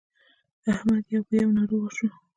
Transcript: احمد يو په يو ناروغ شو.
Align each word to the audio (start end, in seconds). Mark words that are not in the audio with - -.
احمد 0.71 1.03
يو 1.13 1.21
په 1.27 1.33
يو 1.41 1.49
ناروغ 1.57 1.85
شو. 1.95 2.07